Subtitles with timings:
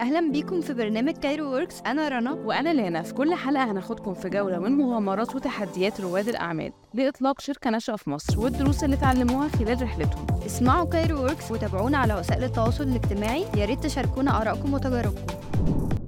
[0.00, 2.32] أهلا بيكم في برنامج كايرو ووركس أنا رنا.
[2.32, 7.70] وأنا لانا في كل حلقة هناخدكم في جولة من مغامرات وتحديات رواد الأعمال لإطلاق شركة
[7.70, 10.26] ناشئة في مصر والدروس اللي اتعلموها خلال رحلتهم.
[10.46, 13.42] اسمعوا كايرو ووركس وتابعونا على وسائل التواصل الاجتماعي.
[13.56, 15.26] يا ريت تشاركونا آرائكم وتجاربكم.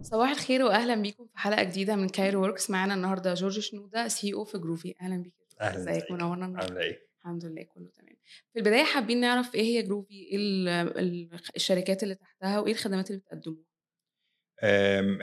[0.02, 4.44] صباح الخير وأهلا بيكم في حلقة جديدة من كايرو ووركس معانا النهاردة جورج شنودة CEO
[4.44, 5.34] في جروفي أهلا بيك.
[5.60, 8.16] أهلا إزيك منورنا؟ عاملة إيه؟ الحمد لله كله تمام.
[8.52, 10.68] في البداية حابين نعرف إيه هي جروفي ال-
[10.98, 13.69] ال- الشركات اللي تحتها وإيه الخدمات اللي بتقدموها؟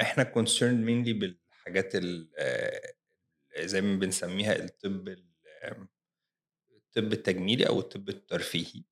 [0.01, 2.93] إحنا concerned mainly بالحاجات ال- آه،
[3.59, 5.09] زي ما بنسميها الطب
[6.71, 8.83] الطب التجميلي أو الطب الترفيهي.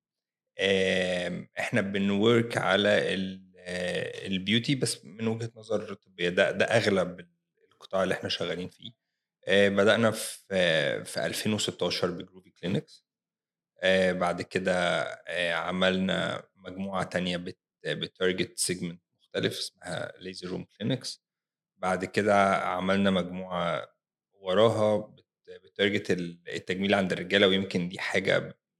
[1.58, 6.28] إحنا بنورك على ال- آه، ال beauty بس من وجهة نظر طبية.
[6.28, 7.28] ده ده أغلب
[7.72, 8.92] القطاع اللي إحنا شغالين فيه.
[9.48, 13.06] آه، بدأنا في في 2016 بجروفي كلينكس
[14.12, 15.04] بعد كده
[15.54, 19.02] عملنا مجموعة تانية بت بت target segment
[19.36, 21.22] مختلف اسمها ليزر روم كلينكس
[21.76, 23.86] بعد كده عملنا مجموعة
[24.32, 25.24] وراها بت-
[25.64, 28.32] بت target ال- التجميل عند الرجالة ويمكن دي حاجة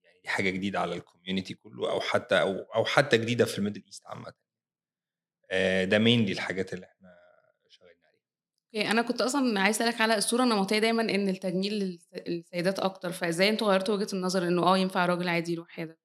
[0.04, 3.58] يعني دي حاجة جديدة على ال community كله أو حتى أو أو حتى جديدة في
[3.58, 4.32] الميدل إيست عامة.
[5.50, 7.16] آه، ده mainly الحاجات اللي إحنا
[7.68, 7.96] شغالين
[8.74, 8.90] عليها.
[8.90, 13.48] أنا كنت أصلا عايز أسألك على الصورة النمطية دايما إن التجميل للس- للسيدات أكتر فإزاي
[13.48, 15.96] أنتوا غيرتوا وجهة النظر إنه آه ينفع راجل عادي يروح هذا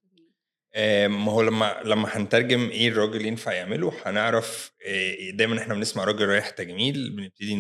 [1.08, 6.28] ما هو لما لما هنترجم إيه الراجل ينفع يعمله هنعرف آه، دايما إحنا بنسمع راجل
[6.28, 7.55] رايح تجميل بنبتدي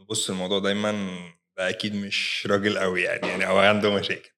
[0.00, 0.92] نبص الموضوع دايما
[1.56, 4.30] ده أكيد مش راجل قوي يعني يعني أو عنده مشاكل.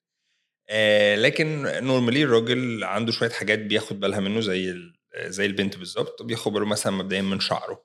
[0.71, 4.75] آه، لكن نورمالي الراجل عنده شوية حاجات بياخد بالها منه زي
[5.19, 7.85] زي البنت بالظبط بياخد باله مثلا مبدئيا من شعره.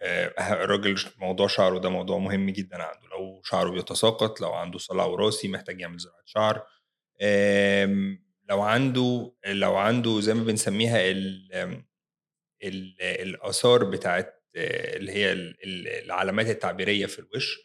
[0.00, 3.08] آه، الراجل موضوع شعره ده موضوع مهم جدا عنده.
[3.12, 6.62] لو شعره بيتساقط لو عنده صلع وراثي محتاج يعمل زراعة شعر.
[8.52, 11.52] لو عنده لو عنده زي ما بنسميها ال
[12.64, 17.58] ال الآثار بتاعت اللي هي ال- ال- العلامات التعبيرية في الوش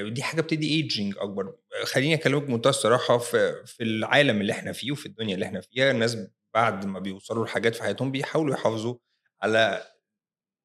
[0.00, 1.46] ودي حاجة بتدي ايجينج أكبر.
[1.48, 5.60] آه، خليني أكلمك بمنتهى الصراحة في في العالم اللي إحنا فيه وفي الدنيا اللي إحنا
[5.60, 6.16] فيها الناس
[6.54, 8.96] بعد ما بيوصلوا لحاجات في حياتهم بيحاولوا يحافظوا
[9.42, 9.84] على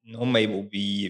[0.06, 1.06] إن هم يبقوا بي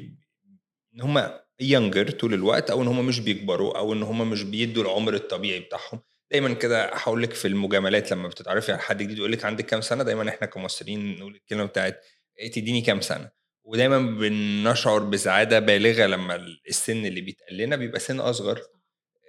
[0.94, 1.30] إن هم
[1.60, 5.60] younger طول الوقت أو إن هم مش بيكبروا أو إن هم مش بيدوا العمر الطبيعي
[5.60, 6.00] بتاعهم.
[6.30, 9.80] دايما كده هقول لك في المجاملات لما بتتعرفي على حد جديد يقول لك عندك كام
[9.80, 12.04] سنة؟ دايما إحنا كمصريين نقول الكلمة بتاعت
[12.38, 13.30] إيه تديني كام سنة؟
[13.64, 16.34] ودايما بنشعر بسعادة بالغة لما
[16.68, 18.60] السن اللي بيتقال لنا بيبقى سن أصغر.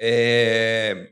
[0.02, 1.08] آه،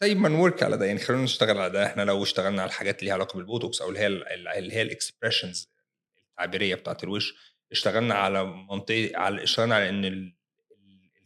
[0.00, 1.86] طيب ما نورك على ده يعني خلينا نشتغل على ده.
[1.86, 4.89] إحنا لو اشتغلنا على الحاجات اللي ليها علاقة بالبوتوكس أو اللي هي اللي هي ال
[4.89, 5.70] expressions
[6.30, 7.34] التعبيرية بتاعت الوش
[7.72, 10.34] اشتغلنا على منطقة على اشتغلنا على إن ال-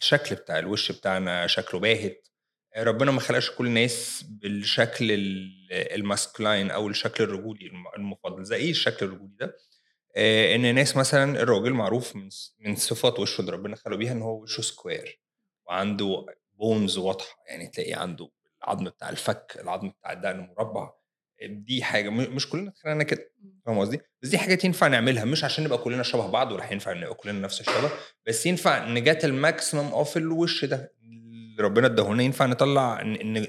[0.01, 2.29] الشكل بتاع الوش بتاعنا شكله باهت.
[2.77, 8.45] ربنا ما خلقش كل الناس بالشكل ال- ال masculine أو الشكل الرجولي الم- المفضل.
[8.45, 9.57] زي إيه الشكل الرجولي ده؟
[10.17, 12.17] آه، إن ناس مثلا الراجل معروف
[12.61, 15.21] من صفات وشه اللي ربنا خلقه بيها إن هو وشه square
[15.69, 16.27] وعنده
[16.59, 17.37] bones واضحة.
[17.49, 18.31] يعني تلاقي عنده
[18.65, 20.91] العظم بتاع الفك العظم بتاع الدقن مربع.
[21.43, 23.33] دي حاجة مش كلنا خلقنا كده.
[23.67, 25.25] فاهم قصدي؟ بس دي حاجات ينفع نعملها.
[25.25, 27.91] مش عشان نبقى كلنا شبه بعض ولا هينفع نبقى كلنا نفس الشبه
[28.27, 30.93] بس ينفع ن get ال maximum of الوش ده.
[31.53, 33.03] اللي ربنا اداهولنا ينفع نطلع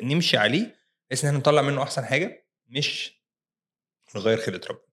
[0.04, 0.76] نمشي عليه
[1.10, 3.24] بحيث إن إحنا نطلع منه أحسن حاجة مش
[4.16, 4.84] نغير خلقه ربنا.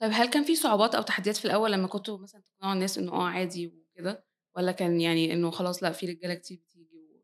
[0.00, 3.12] طيب هل كان في صعوبات أو تحديات في الأول لما كنتوا مثلا تقنعوا الناس إنه
[3.12, 4.24] آه عادي وكده؟
[4.56, 7.22] ولا كان يعني إنه خلاص لأ في رجالة كتير بتيجي و...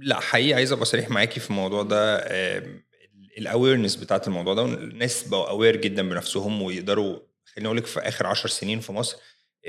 [0.00, 2.16] لأ حقيقي عايز أبقى صريح معاكي في الموضوع ده.
[3.38, 8.00] ال awareness بتاعت الموضوع ده الناس بقوا aware جدا بنفسهم ويقدروا خليني أقول لك في
[8.00, 9.16] آخر عشر سنين في مصر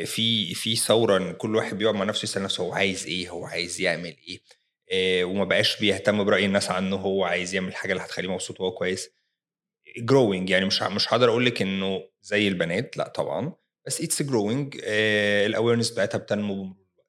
[0.06, 3.46] في في ثوره ان كل واحد بيقعد مع نفسه يسأل نفسه هو عايز إيه؟ هو
[3.46, 4.42] عايز يعمل إيه؟
[4.92, 8.72] آه، وما بقاش بيهتم برأي الناس عنه هو عايز يعمل الحاجة اللي هتخليه مبسوط وهو
[8.72, 9.09] كويس.
[9.97, 13.54] growing يعني مش مش هقدر أقول لك إنه زي البنات لأ طبعا
[13.86, 17.08] بس it's growing ال awareness بتاعتها بتنمو بمرور الوقت.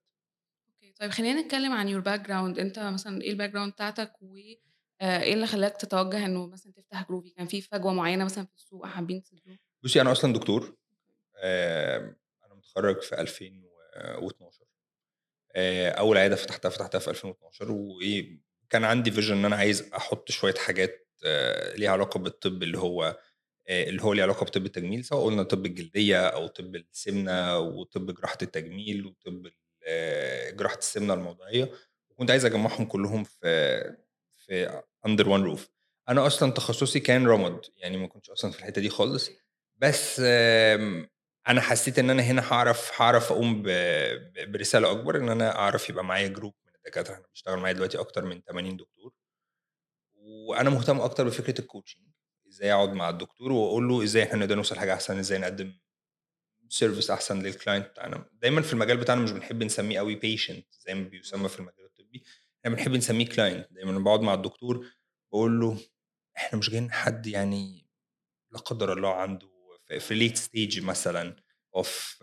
[0.69, 4.37] أوكي طيب خلينا نتكلم عن your background أنت مثلا إيه ال background بتاعتك؟ و
[5.01, 8.55] آه، إيه اللي خلاك تتوجه إنه مثلا تفتح جروفي كان في فجوة معينة مثلا في
[8.55, 10.77] السوق حابين تسدوها بصي أنا أصلا دكتور
[12.77, 14.65] أنا متخرج في 2012
[15.57, 18.39] آه، أول عيادة فتحتها فتحتها في 2012 وإيه
[18.71, 23.19] كان عندي vision إن أنا عايز أحط شوية حاجات آه، ليها علاقة بالطب اللي هو
[23.69, 28.11] آه، اللي هو ليه علاقة بطب التجميل سواء قلنا طب الجلدية أو طب السمنة وطب
[28.15, 29.47] جراحة التجميل وطب
[29.87, 31.71] آه، جراحة السمنة الموضعيه
[32.11, 33.97] وكنت عايز أجمعهم كلهم في
[34.37, 35.71] في under one roof
[36.09, 39.31] أنا أصلا تخصصي كان رمد يعني ما كنتش أصلا في الحتة دي خالص.
[39.77, 40.21] بس
[41.49, 43.63] أنا حسيت إن أنا هنا هعرف هعرف أقوم
[44.49, 47.15] برسالة أكبر إن أنا أعرف يبقى معايا group من الدكاترة.
[47.17, 49.13] أنا بشتغل معايا دلوقتي أكتر من 80 دكتور.
[50.15, 52.05] وأنا مهتم أكتر بفكرة ال coaching
[52.49, 55.73] إزاي أقعد مع الدكتور وأقول له إزاي إحنا نقدر نوصل حاجة أحسن إزاي نقدم
[56.69, 58.27] service أحسن لل client بتاعنا.
[58.33, 62.25] دايما في المجال بتاعنا مش بنحب نسميه قوي patient زي ما بيسمى في المجال الطبي.
[62.61, 64.87] إحنا بنحب نسميه client دايما بقعد مع الدكتور
[65.33, 65.79] بقول له
[66.37, 67.87] إحنا مش جايين حد يعني
[68.53, 69.54] لا قدر الله عنده
[69.99, 71.37] في- late stage مثلا
[71.77, 72.19] of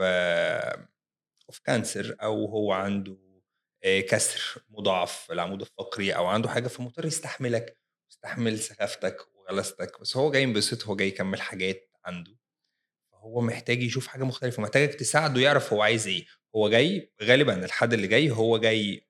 [1.49, 3.17] of cancer أو هو عنده
[3.83, 7.77] آه، كسر مضاعف في العمود الفقري أو عنده حاجة فمضطر يستحملك
[8.11, 10.01] يستحمل سخافتك وغلستك.
[10.01, 12.37] بس هو جاي ينبسط هو جاي يكمل حاجات عنده.
[13.11, 16.25] فهو محتاج يشوف حاجة مختلفة محتاجك تساعده يعرف هو عايز إيه.
[16.55, 19.07] هو جاي غالبا الحد اللي جاي هو جاي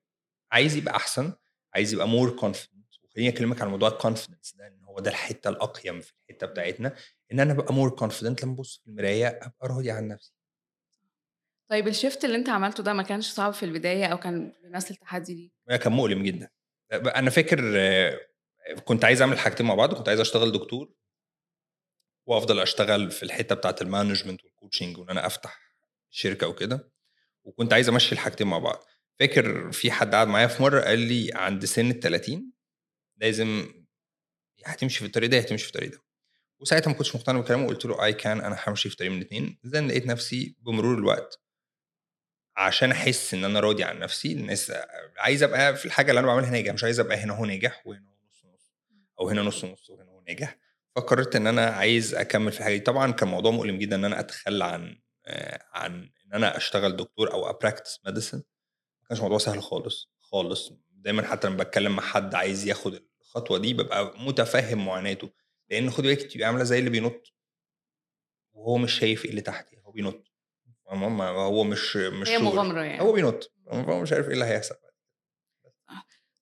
[0.52, 1.32] عايز يبقى أحسن
[1.74, 5.50] عايز يبقى more confident وخليني أكلمك عن موضوع ال confidence ده إن هو ده الحتة
[5.50, 6.94] الأقيم في الحتة بتاعتنا
[7.32, 10.34] إن أنا أبقى more confident لما أبص في المراية أبقى راضي عن نفسي.
[11.70, 14.94] طيب ال shift اللي أنت عملته ده ما كانش صعب في البداية أو كان بيمثل
[14.96, 16.50] تحدي ليك؟ ده كان مؤلم جدا.
[16.92, 18.20] أنا فاكر آه،
[18.84, 20.92] كنت عايز أعمل حاجتين مع بعض كنت عايز أشتغل دكتور
[22.26, 25.58] وأفضل أشتغل في الحتة بتاعة ال management وال coaching وإن أنا أفتح
[26.10, 26.92] شركة وكده
[27.44, 28.84] وكنت عايز أمشي الحاجتين مع بعض.
[29.20, 32.52] فاكر في حد قعد معايا في مرة قال لي عند سن ال 30
[33.16, 33.81] لازم
[34.64, 35.98] هتمشي في الطريق ده هتمشي في الطريق ده.
[36.60, 39.58] وساعتها ما كنتش مقتنع بكلامه وقلت له اي كان أنا همشي في طريق من الاثنين
[39.64, 41.40] then لقيت نفسي بمرور الوقت
[42.56, 44.72] عشان أحس إن أنا راضي عن نفسي الناس
[45.18, 48.06] عايز أبقى في الحاجة اللي أنا بعملها ناجح مش عايز أبقى هنا هو ناجح وهنا
[48.08, 48.72] هو نص نص
[49.20, 50.58] أو هنا نص نص وهنا هو ناجح.
[50.96, 54.64] فقررت إن أنا عايز أكمل في الحاجة طبعا كان موضوع مؤلم جدا إن أنا أتخلى
[54.64, 58.36] عن آه، عن إن أنا أشتغل دكتور أو أ practice medicine
[59.02, 60.72] ما كانش موضوع سهل خالص خالص.
[60.90, 62.94] دايما حتى لما بتكلم مع حد عايز ياخد
[63.36, 65.30] الخطوة دي ببقى متفهم معاناته
[65.70, 67.32] لأن خد بالك تبقى عاملة زي اللي بينط
[68.52, 70.32] وهو مش شايف إيه اللي تحت هو بينط.
[70.88, 72.38] هو مش مش هي.
[72.38, 73.00] مغامرة يعني.
[73.02, 74.74] هو بينط هو مش عارف إيه اللي هيحصل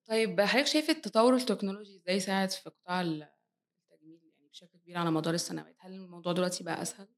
[0.09, 5.35] طيب حضرتك شايف التطور التكنولوجي إزاي ساعد في قطاع التجميل يعني بشكل كبير على مدار
[5.35, 7.09] السنوات؟ هل الموضوع دلوقتي بقى أسهل؟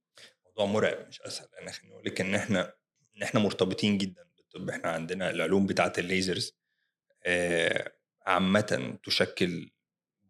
[0.46, 1.48] موضوع مرعب مش أسهل.
[1.62, 2.74] أنا خليني أقول لك إن إحنا
[3.16, 4.70] إن إحنا مرتبطين جدا بالطب.
[4.70, 6.56] إحنا عندنا العلوم بتاعة ال lasers
[7.26, 7.92] آه،
[8.26, 9.70] عامه تشكل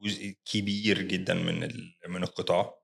[0.03, 1.61] جزء كبير جدا من
[2.09, 2.79] من القطاع.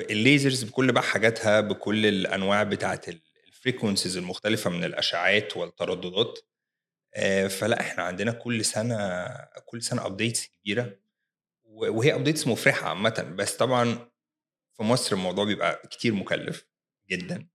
[0.00, 3.00] ال lasers بكل بقى حاجاتها بكل الأنواع بتاعة
[3.48, 6.38] ال frequencies المختلفة من الاشعاعات والترددات.
[7.50, 9.26] فلا إحنا عندنا كل سنة
[9.66, 11.00] كل سنة updates كبيرة.
[11.64, 13.34] وهي updates مفرحة عامه.
[13.36, 14.10] بس طبعا
[14.76, 16.66] في مصر الموضوع بيبقى كتير مكلف
[17.10, 17.48] جدا.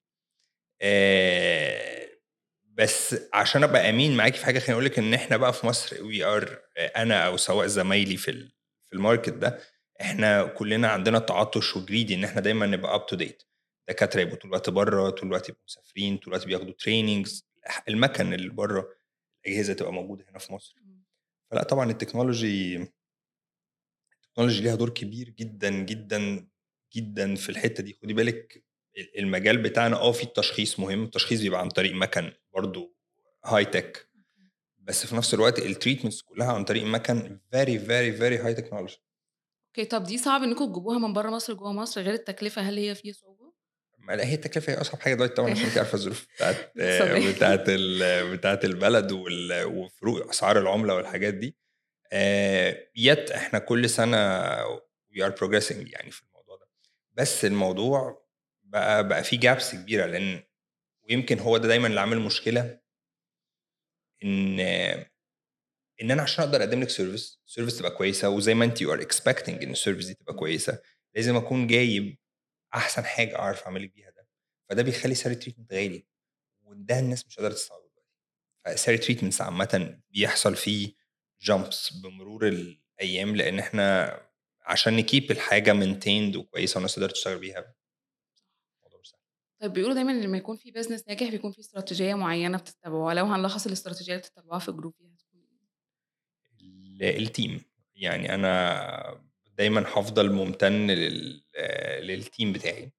[2.78, 6.04] بس عشان أبقى أمين معاكي في حاجة خليني أقول لك إن إحنا بقى في مصر
[6.04, 8.32] we are أنا أو سواء زمايلي في
[8.90, 9.60] في ال market ده
[10.02, 13.44] إحنا كلنا عندنا تعطش و greedy إن إحنا دايما نبقى up to date
[13.90, 17.48] دكاترة يبقوا طول الوقت بره طول الوقت يبقوا مسافرين طول الوقت بياخدوا trainings
[17.90, 18.90] المكن اللي بره
[19.46, 20.76] الأجهزة تبقى موجودة هنا في مصر.
[21.52, 22.88] فلا طبعا ال technology
[24.24, 26.48] ال technology ليها دور كبير جدا جدا
[26.96, 27.98] جدا في الحتة دي.
[28.04, 28.65] خدي بالك
[29.18, 31.04] المجال بتاعنا آه في التشخيص مهم.
[31.04, 32.96] التشخيص بيبقى عن طريق مكن برضو
[33.46, 34.10] high tech
[34.78, 39.02] بس في نفس الوقت ال treatments كلها عن طريق مكن very very very high technology
[39.68, 42.96] okay طب دي صعب انكم تجيبوها من بره مصر جوه مصر غير التكلفة؟ هل هي
[42.96, 43.54] في صعوبة؟
[44.00, 46.72] ما لا هي التكلفة هي أصعب حاجة دلوقتي طبعا عشان انت عارفة الظروف بتاعت.
[47.36, 47.70] بتاعت
[48.32, 49.12] بتاعت البلد
[49.66, 51.58] وفروق أسعار العملة والحاجات دي.
[52.14, 54.18] آه، yet إحنا كل سنة
[55.12, 56.68] we are progressing يعني في الموضوع ده.
[57.14, 58.25] بس الموضوع
[58.76, 60.44] بقى بقى فيه gaps كبيرة لأن
[61.10, 62.80] ويمكن هو ده دايما اللي عامل مشكلة
[64.24, 64.60] إن
[66.02, 69.02] إن أنا عشان أقدر أقدم لك service service تبقى كويسة وزي ما أنت you are
[69.02, 70.82] expecting إن ال service دي تبقى كويسة
[71.16, 72.18] لازم أكون جايب
[72.76, 74.28] أحسن حاجة أعرف أعمل لك بيها ده
[74.70, 76.06] فده بيخلي سعر ال treatment غالي
[76.64, 80.94] وده الناس مش قادره تستوعبه دلوقتي فسعر ال treatments عامة بيحصل فيه
[81.42, 84.18] jumps بمرور الأيام لأن إحنا
[84.62, 87.76] عشان ن keep الحاجة maintained وكويسة والناس تقدر تشتغل بيها.
[89.62, 93.14] طيب بيقولوا دايما لما يكون في business ناجح بيكون في استراتيجية معينة بتتبعوها.
[93.14, 97.62] لو هنلخص الاستراتيجية اللي بتتبعوها في Groovy هتكون إيه؟ ال- ال team
[97.96, 99.20] يعني أنا
[99.58, 101.44] دايما هفضل ممتن لل...
[102.02, 102.92] لل team بتاعي.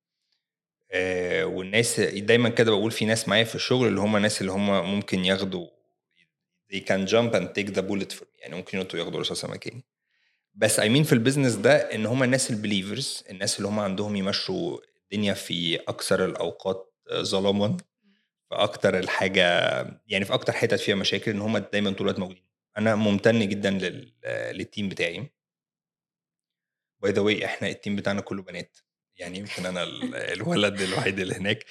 [0.90, 4.90] آه، والناس دايما كده بقول في ناس معايا في الشغل اللي هم الناس اللي هم
[4.94, 5.66] ممكن ياخدوا
[6.72, 8.40] they can jump and take the bullet for me.
[8.40, 9.84] يعني ممكن ينطوا ياخدوا رصاصه مكاني.
[10.54, 13.80] بس I mean في ال business ده إن هم الناس ال believers الناس اللي هم
[13.80, 14.78] عندهم يمشوا
[15.12, 17.76] الدنيا في أكثر الأوقات ظلاما
[18.48, 19.42] في أكتر الحاجة
[20.06, 22.44] يعني في أكتر حتت فيها مشاكل إن هم دايما طول الوقت موجودين.
[22.78, 24.12] أنا ممتن جدا لل...
[24.26, 25.30] لل team بتاعي.
[27.02, 28.78] by the way إحنا ال team بتاعنا كله بنات.
[29.16, 31.64] يعني يمكن أنا ال- الولد الوحيد اللي هناك.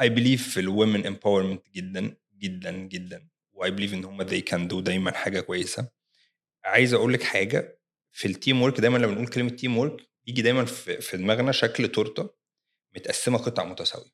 [0.00, 3.28] I believe في ال women empowerment جدا جدا جدا.
[3.52, 5.88] و I believe إن هم they can do دايما حاجة كويسة.
[6.64, 7.80] عايز أقول لك حاجة.
[8.12, 12.43] في ال teamwork دايما لما بنقول كلمة teamwork يجي دايما في دماغنا شكل تورتة.
[12.96, 14.12] متقسمة قطع متساوية.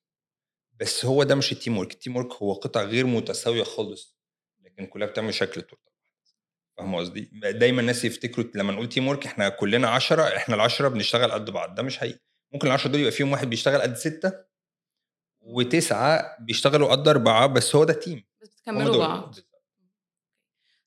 [0.81, 4.17] بس هو ده مش ال teamwork ال teamwork هو قطع غير متساوية خالص
[4.61, 5.91] لكن كلها بتعمل شكل تورته
[6.77, 11.51] فاهم قصدي؟ دايما الناس يفتكروا لما نقول teamwork إحنا كلنا 10 إحنا العشرة بنشتغل قد
[11.51, 11.75] بعض.
[11.75, 12.19] ده مش حقيقي.
[12.53, 14.33] ممكن العشرة دول يبقى فيهم واحد بيشتغل قد ستة
[15.41, 18.97] وتسعة بيشتغلوا قد أربعة بس هو ده team بس بتكملوا.
[19.07, 19.35] بعض.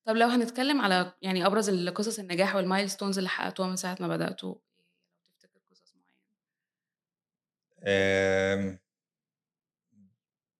[0.06, 4.08] طب لو هنتكلم على يعني أبرز القصص النجاح وال milestones اللي حققتوها من ساعة ما
[4.08, 4.62] بدأتوا لو
[5.26, 6.14] تفتكر قصص معينه
[7.72, 7.73] آم،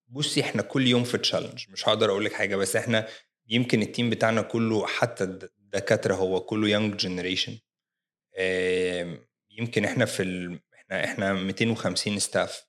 [0.08, 3.08] بصي إحنا كل يوم في challenge مش هقدر أقول لك حاجة بس إحنا
[3.48, 7.60] يمكن ال team بتاعنا كله حتى الد- الدكاترة هو كله young generation
[9.50, 10.60] يمكن إحنا في ال...
[10.74, 12.66] إحنا إحنا 250 staff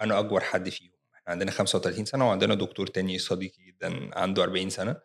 [0.00, 0.92] أنا أكبر حد فيهم.
[1.14, 5.00] إحنا عندنا 35 سنة وعندنا دكتور تاني صديقي جدا عنده 40 سنة.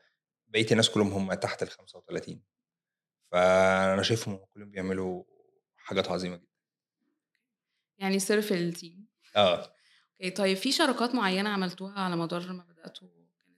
[0.48, 2.44] بقية الناس كلهم هم تحت ال 35
[3.32, 5.24] فأنا شايفهم هم كلهم بيعملوا
[5.78, 6.48] حاجات عظيمة جدا.
[7.98, 9.08] يعني سر في ال team.
[9.36, 9.74] آه.
[10.22, 13.58] okay طيب في شراكات معينة عملتوها على مدار ما بدأتوا؟ كانت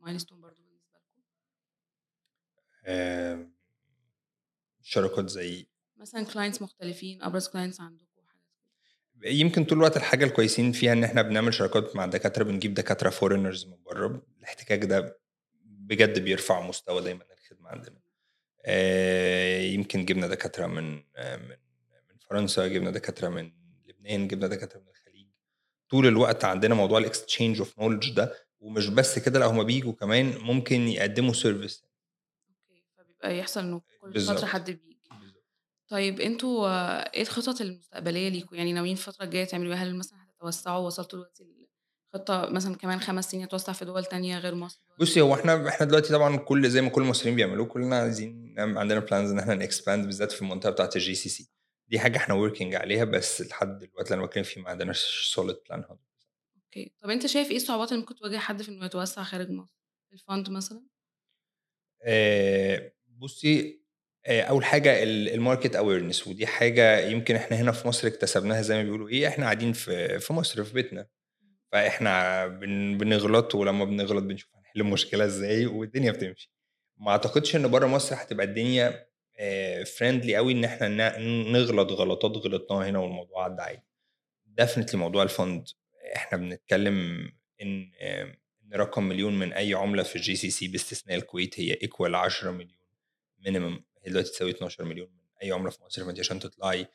[0.00, 1.22] milestone برضو بالنسبة لكم؟
[2.86, 3.52] آم،
[4.82, 5.66] شراكات زي
[5.96, 8.42] مثلا clients مختلفين ابرز clients عندكم حاجات
[9.20, 9.30] كده.
[9.30, 13.66] يمكن طول الوقت الحاجة الكويسين فيها إن إحنا بنعمل شراكات مع دكاترة بنجيب دكاترة foreigners
[13.66, 14.22] من بره.
[14.38, 15.20] الاحتكاك ده
[15.64, 18.00] بجد بيرفع مستوى دايما الخدمة عندنا.
[18.66, 21.48] آه، يمكن جبنا دكاترة من آه، من
[22.10, 23.52] من فرنسا جبنا دكاترة من
[24.00, 25.26] لبنان جبنا دكاترة من الخليج.
[25.90, 30.36] طول الوقت عندنا موضوع الاكستشينج اوف نولج ده ومش بس كده لأ هما بيجوا كمان
[30.38, 31.84] ممكن يقدموا service
[32.48, 34.20] okay فبيبقى يحصل إنه كل.
[34.20, 35.00] فترة حد بيجي
[35.88, 36.68] طيب أنتوا
[37.14, 41.68] إيه الخطط المستقبلية ليكم يعني ناويين الفترة الجاية تعملوا إيه؟ هل مثلا هتتوسعوا وصلتوا دلوقتي
[42.14, 45.86] خطه مثلا كمان خمس سنين هتوسع في دول تانية غير مصر بصي هو إحنا إحنا
[45.86, 49.61] دلوقتي طبعا كل زي ما كل المصريين بيعملوه كلنا عايزين عندنا plans إن إحنا ن
[49.61, 51.50] expand بالذات في المنطقة بتاعت ال GCC
[51.90, 55.56] دي حاجة إحنا working عليها بس لحد دلوقتي اللي أنا بتكلم فيه ما عندناش solid
[55.68, 55.84] plan
[56.56, 56.92] okay.
[57.02, 59.74] طب أنت شايف إيه الصعوبات اللي ممكن تواجه حد في إنه يتوسع خارج مصر؟
[60.12, 60.82] ال fund مثلا؟
[62.02, 63.80] آه، بصي
[64.26, 68.76] آه، أول حاجة ال market awareness ودي حاجة يمكن إحنا هنا في مصر اكتسبناها زي
[68.76, 71.06] ما بيقولوا إيه إحنا قاعدين في في مصر في بيتنا.
[71.72, 76.52] فإحنا بن بنغلط ولما بنغلط بنشوف هنحل المشكلة إزاي والدنيا بتمشي.
[76.98, 79.09] ما أعتقدش إن بره مصر هتبقى الدنيا
[79.84, 81.18] friendly قوي إن إحنا
[81.52, 83.82] نغلط غلطات غلطناها هنا والموضوع عدى عادي
[84.46, 85.68] definitely موضوع ال fund
[86.16, 87.28] إحنا بنتكلم
[87.62, 92.14] إن آه، إن رقم مليون من أي عملة في ال GCC باستثناء الكويت هي equal
[92.14, 92.78] 10 مليون
[93.38, 96.04] minimum هي دلوقتي تساوي 12 مليون من أي عملة في مصر.
[96.04, 96.86] فانت عشان تطلعي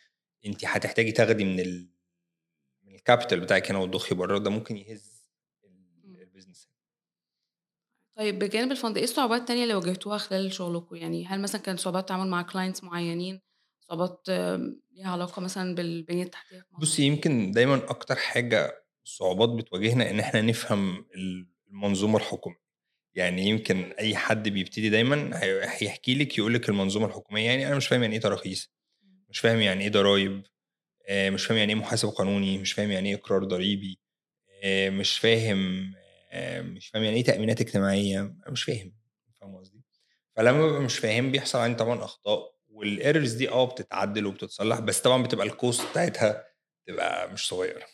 [0.46, 1.90] انت هتحتاجي تاخدي من ال
[2.84, 4.38] من ال capital بتاعك هنا وتضخي بره.
[4.38, 5.30] ده ممكن يهز
[5.66, 6.70] ال- ال business
[8.18, 11.80] طيب بجانب ال fund إيه الصعوبات التانية اللي واجهتوها خلال شغلكم؟ يعني هل مثلا كانت
[11.80, 13.42] صعوبات تعامل مع clients معينين؟
[13.90, 14.22] صعوبات
[14.92, 15.76] ليها علاقة مثلا
[16.50, 21.06] في مصر؟ بصي يمكن دايما أكتر حاجة صعوبات بتواجهنا إن إحنا نفهم
[21.72, 22.66] المنظومة الحكومية.
[23.16, 27.46] يعني يمكن أي حد بيبتدي دايما هي- هيحكي لك يقول لك المنظومة الحكومية.
[27.46, 28.72] يعني أنا مش فاهم يعني إيه تراخيص.
[29.30, 30.44] مش فاهم يعني إيه ضرايب
[31.08, 32.58] آه، مش فاهم يعني إيه محاسب قانوني.
[32.58, 34.00] مش فاهم يعني إيه إقرار ضريبي.
[34.64, 35.94] آه، مش فاهم
[36.62, 38.94] مش فاهم يعني إيه تأمينات اجتماعية؟ مش فاهم
[39.42, 39.82] فاهم قصدي؟
[40.36, 45.02] فلما ببقى مش فاهم بيحصل عندي طبعا أخطاء وال errors دي آه بتتعدل وبتتصلح بس
[45.02, 46.46] طبعا بتبقى ال cost بتاعتها
[46.88, 47.86] تبقى مش صغيرة.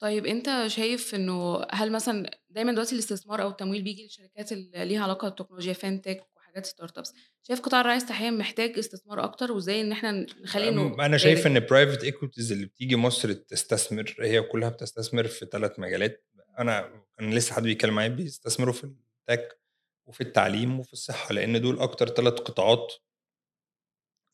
[0.00, 5.02] طيب أنت شايف إنه هل مثلا دايما دلوقتي الاستثمار أو التمويل بيجي للشركات اللي ليها
[5.02, 10.26] علاقة بالتكنولوجيا fintech وحاجات startups شايف قطاع الرعاية الصحية محتاج استثمار أكتر وإزاي إن إحنا
[10.42, 15.46] نخلي إنه أنا شايف؟ إن private equities اللي بتيجي مصر تستثمر هي كلها بتستثمر في
[15.52, 16.24] ثلاث مجالات.
[16.58, 19.60] أنا كان لسه حد بيتكلم معايا بيستثمروا في ال tech
[20.06, 22.92] وفي التعليم وفي الصحة لأن دول أكتر ثلاث قطاعات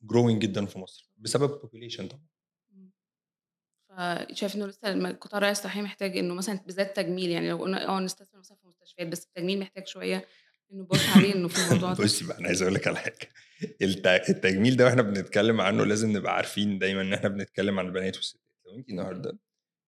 [0.03, 2.29] growing جدا في مصر بسبب population طبعا.
[3.89, 7.89] فشايف إنه لسه الم- قطاع الرعايه الصحيه محتاج إنه مثلا بالذات تجميل يعني لو قلنا
[7.89, 10.29] آه نستثمر مثلا في مستشفيات بس التجميل محتاج شوية
[10.73, 12.05] إنه نبص عليه إنه في موضوع ده.
[12.05, 13.29] بصي بقى أنا عايز أقول لك على حاجة.
[13.83, 18.17] الت- التجميل ده وإحنا بنتكلم عنه لازم نبقى عارفين دايما إن إحنا بنتكلم عن البنات
[18.17, 18.43] والستات.
[18.67, 19.39] لو انت النهارده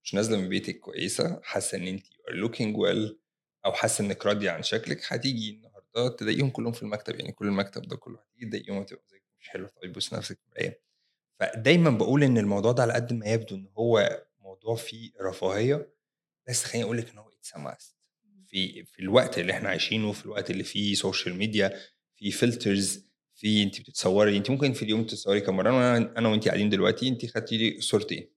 [0.04, 3.14] مش نازلة من بيتك كويسة حاسة إن انت looking well
[3.64, 7.82] أو حاسة إنك راضية عن شكلك هتيجي النهارده تلاقيهم كلهم في المكتب يعني كل المكتب
[7.82, 10.80] ده كله هتيجي تلاقيهم هتبقى زيك مش حلو طيب بص نفسك في المرايه
[11.40, 15.94] فدايما بقول إن الموضوع ده على قد ما يبدو إن هو موضوع فيه رفاهية
[16.48, 17.94] بس خليني أقول لك إن هو it's
[18.48, 21.80] في في الوقت اللي إحنا عايشينه في الوقت اللي فيه social media
[22.16, 26.48] في filters في انت بتتصوري انت ممكن في اليوم تتصوري كم مره أنا أنا وانت
[26.48, 28.30] قاعدين دلوقتي انت خدتي لي صورتين.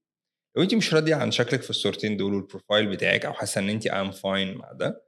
[0.55, 3.69] لو انت مش راضية عن شكلك في الصورتين دول وال profile بتاعك أو حاسة إن
[3.69, 5.05] انت I'm fine مع ده.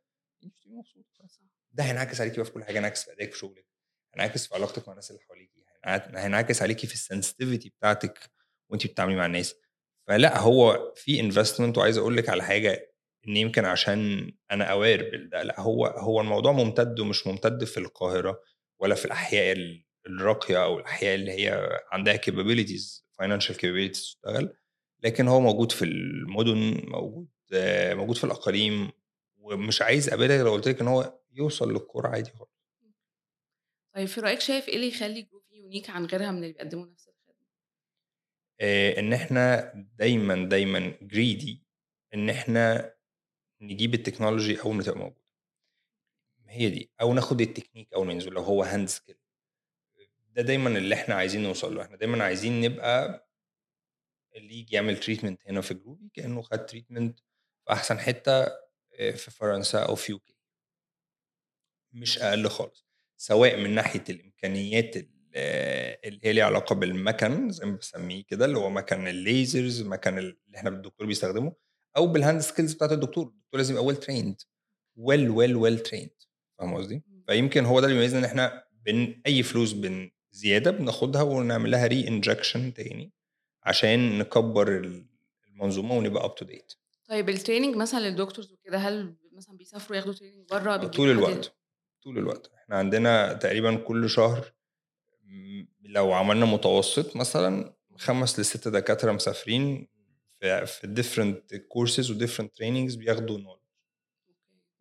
[1.72, 3.66] ده هينعكس عليكي بقى في كل حاجة هينعكس في أدائك في شغلك
[4.14, 8.20] هينعكس في علاقتك مع الناس اللي حواليكي هينع- هينعكس عليكي في ال sensitivity بتاعتك
[8.70, 9.56] وانت بتتعاملي مع الناس
[10.08, 12.92] فلا هو في investment وعايز أقول لك على حاجة
[13.28, 18.42] إن يمكن عشان أنا aware بالده لا هو هو الموضوع ممتد ومش ممتد في القاهرة
[18.80, 19.58] ولا في الأحياء
[20.08, 24.54] الراقية أو الأحياء اللي هي عندها capabilities financial capabilities تشتغل
[25.06, 27.28] لكن هو موجود في المدن موجود
[27.94, 28.92] موجود في الأقاليم
[29.38, 32.52] ومش عايز أبدا لو قلت لك إن هو يوصل للقرى عادي خالص.
[33.96, 37.08] طيب في رأيك شايف إيه اللي يخلي Groovy unique عن غيرها من اللي بيقدموا نفس
[37.08, 37.48] الخدمة؟
[38.62, 41.64] آه إن إحنا دايما دايما greedy
[42.14, 42.94] إن إحنا
[43.62, 45.26] نجيب ال technology أول ما تبقى موجودة.
[46.48, 46.92] هي دي.
[47.02, 49.16] أو ناخد التكنيك أول ما ينزل لو هو hand skill
[50.36, 51.82] ده دايما اللي إحنا عايزين نوصل له.
[51.82, 53.25] إحنا دايما عايزين نبقى
[54.36, 57.20] اللي يجي يعمل treatment هنا في Groovy كأنه خد treatment
[57.66, 58.32] في أحسن حتة
[59.00, 60.36] آه، في فرنسا أو في UK
[61.94, 62.86] مش أقل خالص.
[63.18, 64.96] سواء من ناحية الإمكانيات
[65.36, 70.18] اللي هي ليها علاقة بالمكن زي ما بسميه كده اللي هو مكن ال lasers مكن
[70.18, 71.54] اللي إحنا الدكتور بيستخدمه
[71.98, 73.28] أو بال hand skills بتاعت الدكتور.
[73.28, 74.42] الدكتور لازم يبقى well trained
[74.96, 76.10] well well well trained
[76.60, 81.22] فاهم قصدي؟ فيمكن هو ده اللي بيميزنا إن إحنا بن أي فلوس بن زيادة بناخدها
[81.22, 83.12] ونعمل لها re-injection تاني.
[83.66, 84.92] عشان نكبر
[85.48, 86.74] المنظومة ونبقى up to date
[87.10, 91.56] طيب ال training مثلا لل doctors وكده هل مثلا بيسافروا ياخدوا training بره طول الوقت
[92.04, 92.52] طول الوقت.
[92.56, 94.54] إحنا عندنا تقريبا كل شهر
[95.82, 99.88] لو عملنا متوسط مثلا خمس لست دكاترة مسافرين
[100.40, 103.60] في في different courses و different trainings بياخدوا knowledge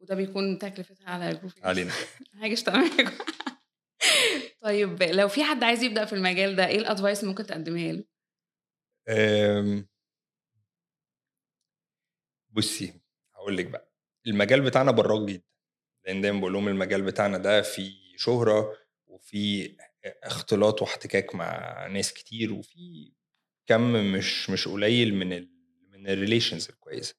[0.01, 1.93] وده بيكون تكلفتها على الجروب علينا.
[2.41, 2.91] حاجة تمام
[4.63, 8.05] طيب لو في حد عايز يبدأ في المجال ده إيه ال advice ممكن تقدمها له؟
[12.51, 13.01] بصي
[13.35, 13.93] هقول لك بقى.
[14.27, 15.43] المجال بتاعنا براق جدا.
[16.07, 19.77] لأن دايما بقول لهم المجال بتاعنا ده فيه شهرة وفي
[20.25, 23.13] اختلاط واحتكاك مع ناس كتير وفي
[23.67, 25.51] كم مش مش قليل من ال
[25.91, 27.15] من ال relations الكويسة.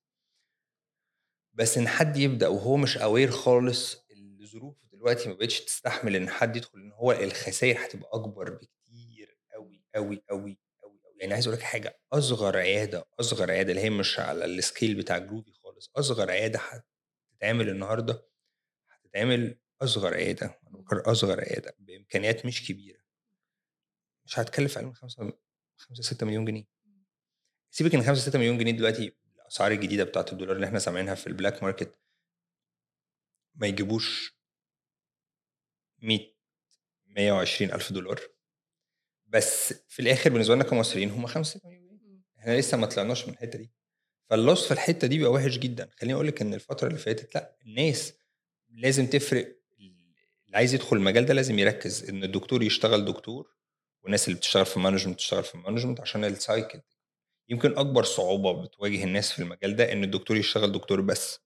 [1.53, 6.55] بس إن حد يبدأ وهو مش aware خالص الظروف دلوقتي ما بقتش تستحمل إن حد
[6.55, 10.57] يدخل إن هو الخسائر هتبقى أكبر بكتير قوي قوي قوي
[11.25, 14.95] يعني عايز أقول لك حاجة أصغر عيادة أصغر عيادة اللي هي مش على ال scale
[14.95, 18.27] بتاع جروفي خالص أصغر عيادة هتتعمل النهارده
[18.89, 22.99] هتتعمل أصغر عيادة أنا أصغر عيادة بإمكانيات مش كبيرة.
[24.25, 25.33] مش هتكلف أقل من 5
[25.77, 26.65] 5 6 مليون جنيه.
[27.71, 31.27] سيبك إن 5 6 مليون جنيه دلوقتي الأسعار الجديدة بتاعت الدولار اللي إحنا سامعينها في
[31.27, 31.99] ال black market
[33.55, 34.37] ما يجيبوش
[36.01, 36.35] 100
[37.07, 38.34] 120 ألف دولار.
[39.35, 43.27] بس في الآخر بالنسبة لنا كمصريين هم 5 6 مليون جنيه إحنا لسه ما طلعناش
[43.27, 43.71] من الحتة دي.
[44.29, 45.89] فال loss في الحتة دي بيبقى وحش جدا.
[45.99, 48.13] خليني أقول لك إن الفترة اللي فاتت لأ الناس
[48.69, 53.47] لازم تفرق اللي عايز يدخل المجال ده لازم يركز إن الدكتور يشتغل دكتور
[54.03, 56.81] والناس اللي بتشتغل في management تشتغل في management عشان ال cycle
[57.49, 61.39] يمكن أكبر صعوبة بتواجه الناس في المجال ده إن الدكتور يشتغل دكتور بس.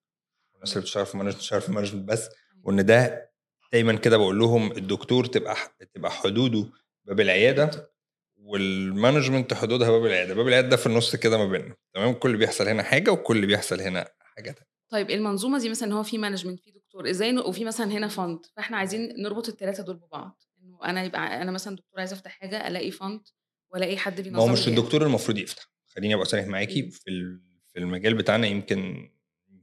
[0.53, 2.29] والناس اللي بتشتغل في management تشتغل في management بس.
[2.63, 3.29] وإن ده
[3.73, 5.55] دايما كده بقول لهم الدكتور تبقى
[5.93, 6.69] تبقى حدوده
[7.09, 7.91] باب العيادة
[8.37, 10.33] وال management حدودها باب العيادة.
[10.33, 11.75] باب العيادة ده في النص كده ما بيننا.
[11.93, 14.69] تمام؟ كل بيحصل هنا حاجة وكل اللي بيحصل هنا حاجة تانية.
[14.89, 18.77] طيب المنظومة دي مثلا هو في management في دكتور إزاي وفي مثلا هنا fund فإحنا
[18.77, 20.41] عايزين نربط الثلاثه دول ببعض.
[20.61, 23.21] إنه أنا يبقى أنا مثلا دكتور عايزه أفتح حاجة ألاقي fund
[23.69, 25.71] وألاقي حد بينظم ما هو مش الدكتور المفروض يفتح.
[25.87, 26.91] خليني أبقى صريح معاكي.
[26.91, 27.39] في
[27.73, 29.09] في المجال بتاعنا يمكن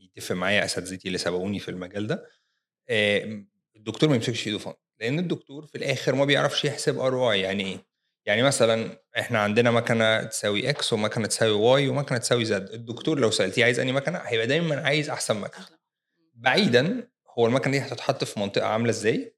[0.01, 2.27] يتفق معايا أساتذتي اللي سبقوني في المجال ده.
[3.77, 7.79] الدكتور ما يمسكش إيده fund لأن الدكتور في الآخر ما بيعرفش يحسب R يعني إيه؟
[8.27, 12.71] يعني مثلا إحنا عندنا مكنة تساوي X ومكنة تساوي Y ومكنة تساوي Z.
[12.71, 15.67] الدكتور لو سألتيه عايز أنهي مكنة هيبقى دايما عايز أحسن مكنة.
[16.35, 19.37] بعيدا هو المكنة دي هتتحط في منطقة عاملة إزاي؟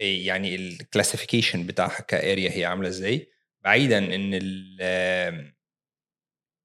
[0.00, 3.28] يعني ال classification بتاعها ك area هي عاملة إزاي؟
[3.62, 4.80] بعيدا إن ال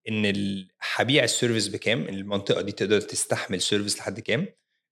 [0.09, 4.47] إن هبيع ال service بكام؟ المنطقة دي تقدر تستحمل service لحد كام؟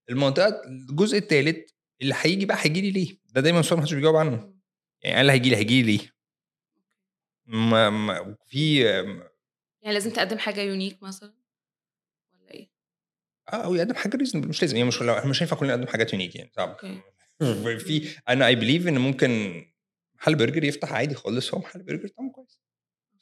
[0.09, 1.69] المنطقة الجزء الثالث
[2.01, 4.53] اللي هيجي بقى هيجي لي ليه؟ ده دايما سؤال محدش بيجاوب عنه.
[5.01, 6.13] يعني أنا اللي هيجي لي هيجي لي ليه؟
[7.45, 8.79] ما ما في
[9.81, 11.33] يعني لازم تقدم حاجة unique مثلا؟
[12.33, 12.69] ولا إيه؟
[13.53, 14.77] آه أو يقدم حاجة reasonable مش لازم.
[14.77, 16.77] يعني مش مش هينفع كلنا نقدم حاجات unique يعني صعب.
[17.85, 19.63] في أنا I believe إن ممكن
[20.15, 22.59] محل برجر يفتح عادي خالص هو محل برجر طعمه كويس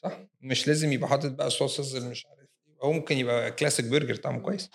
[0.03, 2.77] صح؟ مش لازم يبقى حاطط بقى sauces اللي مش عارف إيه.
[2.83, 4.69] هو ممكن يبقى classic burger طعمه كويس.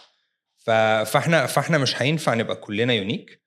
[0.57, 3.40] فإحنا فإحنا مش هينفع نبقى كلنا unique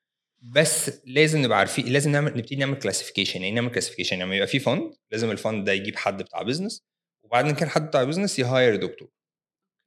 [0.46, 4.58] بس لازم نبقى عارفين لازم نعمل نبتدي نعمل classification يعني نعمل classification يعني يبقى في
[4.58, 6.84] fund لازم ال fund ده يجيب حد بتاع business
[7.22, 9.10] وبعدين كان حد بتاع business ي hire دكتور.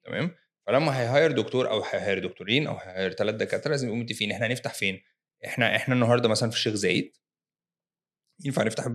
[0.05, 0.35] تمام؟
[0.67, 3.99] فلما هي hire دكتور أو هي hire دكتورين أو هي hire ثلاث دكاترة لازم يبقوا
[4.01, 4.31] متفقين.
[4.31, 5.03] إحنا هنفتح فين؟
[5.45, 7.17] إحنا إحنا النهارده مثلا في الشيخ زايد.
[8.45, 8.87] ينفع نفتح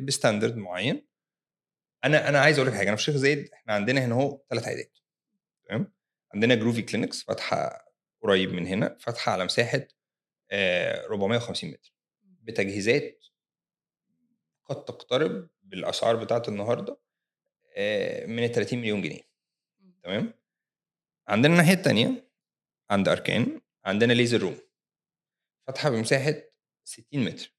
[0.00, 1.06] ب standard معين؟
[2.04, 2.88] أنا أنا عايز أقول لك حاجة.
[2.88, 4.98] أنا في الشيخ زايد إحنا عندنا هنا أهو ثلاث عيادات.
[5.68, 5.92] تمام؟
[6.34, 7.88] عندنا Groovy Clinics فاتحة
[8.22, 9.88] قريب من هنا فاتحة على مساحة
[10.52, 11.92] 450 متر.
[12.22, 13.24] بتجهيزات
[14.64, 16.98] قد تقترب بالأسعار بتاعت النهارده
[17.76, 19.20] آه، من ال 30 مليون جنيه.
[20.02, 20.34] تمام؟
[21.28, 22.28] عندنا الناحية الثانية
[22.90, 24.58] عند أركان عندنا Laser Room
[25.66, 26.34] فاتحه بمساحة
[26.84, 27.52] 60 متر.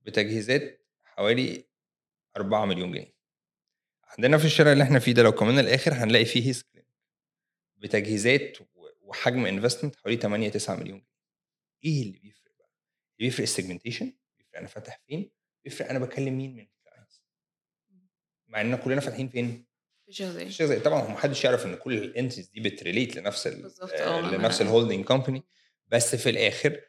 [0.00, 1.64] بتجهيزات حوالي
[2.36, 3.16] 4 مليون جنيه.
[4.04, 6.64] عندنا في الشارع اللي إحنا فيه ده لو كملنا الآخر هنلاقي فيه هيس
[7.76, 8.58] بتجهيزات
[9.02, 11.15] وحجم investment حوالي 8 9 مليون جنيه.
[11.84, 12.70] إيه اللي بيفرق بقى؟
[13.18, 15.30] اللي بيفرق ال segmentation بيفرق أنا فاتح فين؟
[15.64, 17.22] بيفرق أنا بكلم مين من ال clients
[18.46, 19.66] مع اننا كلنا فاتحين فين؟
[20.06, 23.64] في الشيخ طبعا هو محدش يعرف إن كل ال entities دي بت relate لنفس ال
[23.82, 25.42] آه، آه، لنفس ال holding company
[25.88, 26.80] بس في الآخر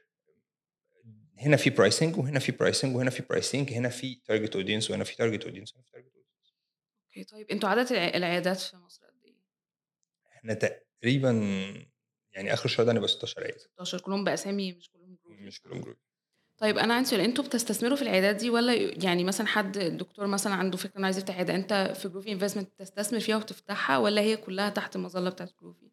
[1.37, 5.15] هنا في pricing وهنا في pricing وهنا في pricing هنا في target audience وهنا في
[5.15, 6.55] target audience وهنا في target audience
[7.07, 9.35] okay طيب أنتوا عدد الع- العيادات في مصر قد إيه؟
[10.35, 11.31] إحنا تقريبا
[12.37, 15.81] يعني آخر الشهر ده هنبقى 16 عيادة 16 كلهم بأسامي مش كلهم جروفي مش كلهم
[15.81, 15.95] جروفي
[16.57, 18.73] طيب أنا عندي سؤال أنتوا بتستثمروا في العيادات دي ولا
[19.03, 22.69] يعني مثلا حد دكتور مثلا عنده فكرة انه عايز يفتح عيادة أنت في جروفي investment
[22.77, 25.87] تستثمر فيها وتفتحها ولا هي كلها تحت المظله بتاعت جروفي؟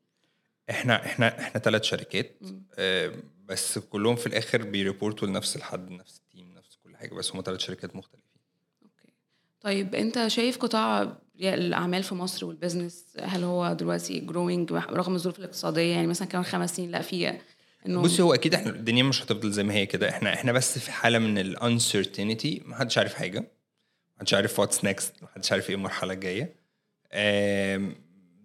[0.70, 2.38] إحنا إحنا إحنا ثلاث شركات.
[2.78, 3.12] آه،
[3.44, 7.14] بس كلهم في الآخر بي report وا لنفس الحد نفس ال team نفس كل حاجة
[7.14, 8.40] بس هم ثلاث شركات مختلفين.
[8.82, 9.12] okay.
[9.60, 15.38] طيب أنت شايف قطاع الأعمال في مصر وال business هل هو دلوقتي growing رغم الظروف
[15.38, 17.40] الاقتصادية؟ يعني مثلا كمان خمس سنين لا في
[17.86, 20.08] إنه بصي هو أكيد إحنا الدنيا مش هتفضل زي ما هي كده.
[20.08, 23.38] إحنا إحنا بس في حالة من ال uncertainty ما حدش عارف حاجة.
[23.40, 26.54] ما حدش عارف what's next ما حدش عارف إيه المرحلة الجاية.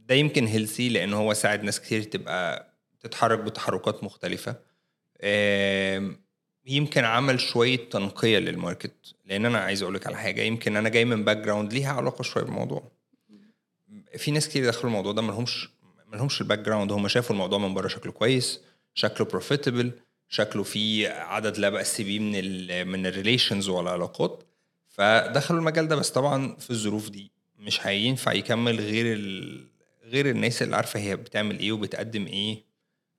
[0.08, 4.56] ده يمكن healthy لأن هو ساعد ناس كتير تبقى تتحرك بتحركات مختلفة.
[6.65, 9.15] يمكن عمل شوية تنقية لل market.
[9.26, 12.43] لأن أنا عايز أقول لك على حاجة يمكن أنا جاي من background ليها علاقة شوية
[12.43, 12.91] بالموضوع.
[14.17, 15.69] في ناس كتير دخلوا الموضوع ده ملهمش
[16.13, 18.60] ملهمش ال background هم شافوا الموضوع من بره شكله كويس
[18.93, 19.91] شكله profitable
[20.30, 24.43] شكله فيه عدد لا بأس بيه من ال من ال relations والعلاقات
[24.89, 25.95] فدخلوا المجال ده.
[25.95, 29.17] بس طبعا في الظروف دي مش هينفع يكمل غير.
[30.04, 32.63] غير الناس اللي عارفة هي بتعمل إيه وبتقدم إيه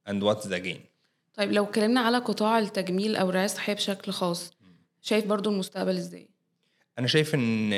[0.09, 0.90] and what's the gain.
[1.35, 4.53] طيب لو اتكلمنا على قطاع التجميل أو الرعايه الصحيه بشكل خاص
[5.03, 6.29] شايف برضو المستقبل إزاي؟
[6.99, 7.71] أنا شايف إن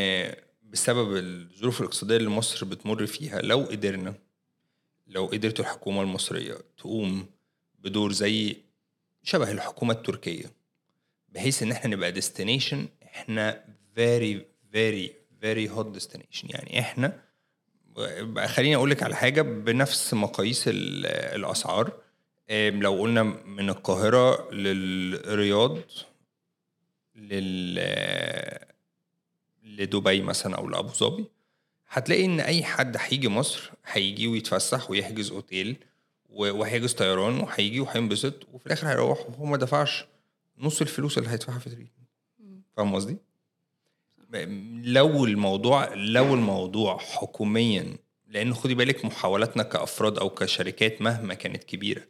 [0.63, 4.15] بسبب الظروف الاقتصادية اللي مصر بتمر فيها لو قدرنا
[5.07, 7.27] لو قدرت الحكومة المصرية تقوم
[7.79, 8.57] بدور زي
[9.23, 10.45] شبه الحكومة التركية
[11.29, 13.65] بحيث إن إحنا نبقى ديستنيشن إحنا
[13.97, 14.37] very
[14.75, 15.09] very
[15.45, 17.21] very hot destination يعني إحنا
[18.47, 21.93] خليني أقول لك على حاجة بنفس مقاييس ال- الأسعار
[22.51, 25.79] لو قلنا من القاهرة للرياض
[27.15, 27.79] لل
[29.65, 31.25] لدبي مثلا أو لأبو ظبي
[31.89, 35.77] هتلاقي إن أي حد هيجي مصر هيجي ويتفسح ويحجز أوتيل
[36.31, 40.05] وهيحجز طيران وهيجي وهينبسط وفي الآخر هيروح وهو ما دفعش
[40.59, 42.09] نص الفلوس اللي هيدفعها في تريتمنت
[42.77, 43.17] فاهم قصدي؟
[44.85, 47.97] لو الموضوع لو الموضوع حكوميا
[48.29, 52.03] لأن خدي بالك محاولاتنا كأفراد أو كشركات مهما كانت كبيرة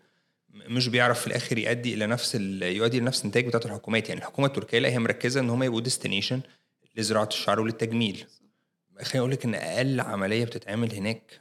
[0.52, 4.08] مش بيعرف في الآخر يؤدي إلى نفس يؤدي لنفس النتائج بتاعت الحكومات.
[4.08, 6.40] يعني الحكومة التركية لا هي مركزة إن هم يبقوا destination
[6.96, 8.26] لزراعة الشعر وللتجميل.
[9.02, 11.40] خليني أقول لك إن أقل عملية بتتعمل هناك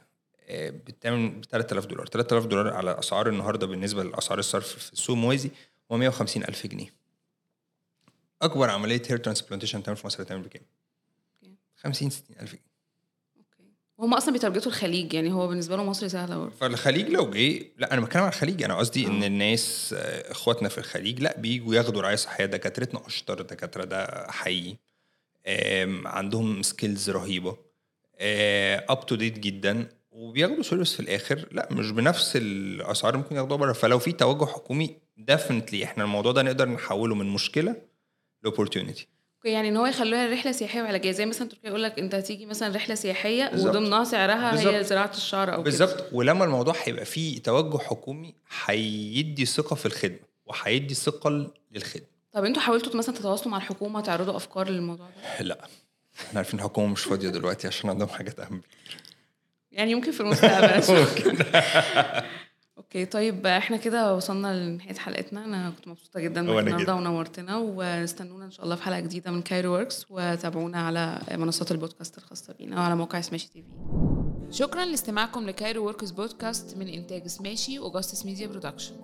[0.50, 2.06] بتعمل ب 3000 دولار.
[2.06, 5.50] 3000 دولار على أسعار النهارده بالنسبة لأسعار الصرف في السوق الموازي
[5.92, 6.94] هو 150 ألف جنيه.
[8.42, 10.62] أكبر عملية hair transplantation تعمل في مصر هتعمل بكام؟
[11.42, 11.54] okay.
[11.76, 12.71] 50 60 ألف جنيه.
[13.98, 16.50] هم أصلا بيتارجتوا الخليج يعني هو بالنسبة له مصر سهلة برضه.
[16.50, 18.62] فالخليج لو جه لا أنا بتكلم على الخليج.
[18.62, 19.26] أنا قصدي إن آه.
[19.26, 24.76] الناس آه، إخواتنا في الخليج لا بيجوا ياخدوا رعايه صحيه دكاترتنا أشطر دكاتره ده حقيقي.
[26.04, 27.56] عندهم skills رهيبة.
[28.90, 29.88] up to date جدا.
[30.10, 31.48] وبياخدوا service في الآخر.
[31.52, 33.72] لا مش بنفس الأسعار ممكن ياخدوها بره.
[33.72, 37.76] فلو في توجه حكومي definitely إحنا الموضوع ده نقدر نحوله من مشكلة
[38.42, 39.08] ل opportunity
[39.44, 41.10] يعني إن هو يخلوها رحلة سياحية وعلاجية.
[41.10, 43.76] زي مثلا تركيا يقول لك أنت هتيجي مثلا رحلة سياحية بالظبط.
[43.76, 44.74] وضمنها سعرها هي بالظبط.
[44.84, 45.62] زراعة الشعر أو.
[45.62, 46.04] بالظبط.
[46.12, 48.34] ولما الموضوع هيبقى فيه توجه حكومي
[48.66, 52.06] هيدي ثقة في الخدمة وهيدي ثقة للخدمة.
[52.32, 55.58] طب أنتوا حاولتوا مثلا تتواصلوا مع الحكومة تعرضوا أفكار للموضوع ده؟ لا.
[56.20, 58.62] إحنا عارفين الحكومة مش فاضية دلوقتي عشان عندهم حاجات أهم
[59.72, 60.82] يعني يمكن في المستقبل.
[62.92, 65.44] okay طيب إحنا كده وصلنا لنهاية حلقتنا.
[65.44, 66.94] أنا كنت مبسوطة جدا النهارده.
[66.94, 72.18] ونورتنا واستنونا إن شاء الله في حلقة جديدة من Cairo Works وتابعونا على منصات البودكاست
[72.18, 73.68] الخاصة بينا وعلى موقع Smashi TV
[74.50, 78.94] شكرا لاستماعكم ل Cairo Works بودكاست من إنتاج Smashi و Augustus Media Production